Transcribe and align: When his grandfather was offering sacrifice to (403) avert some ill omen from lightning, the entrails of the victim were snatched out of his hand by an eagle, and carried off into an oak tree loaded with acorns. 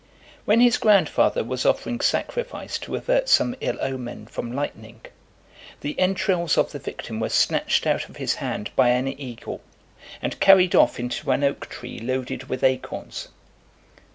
When 0.45 0.61
his 0.61 0.79
grandfather 0.79 1.43
was 1.43 1.63
offering 1.63 1.99
sacrifice 2.01 2.79
to 2.79 2.85
(403) 2.87 2.97
avert 3.13 3.29
some 3.29 3.55
ill 3.61 3.77
omen 3.81 4.25
from 4.25 4.51
lightning, 4.51 5.01
the 5.81 5.93
entrails 5.99 6.57
of 6.57 6.71
the 6.71 6.79
victim 6.79 7.19
were 7.19 7.29
snatched 7.29 7.85
out 7.85 8.09
of 8.09 8.15
his 8.17 8.33
hand 8.41 8.71
by 8.75 8.89
an 8.89 9.07
eagle, 9.07 9.61
and 10.19 10.39
carried 10.39 10.73
off 10.73 10.99
into 10.99 11.29
an 11.29 11.43
oak 11.43 11.69
tree 11.69 11.99
loaded 11.99 12.45
with 12.45 12.63
acorns. 12.63 13.27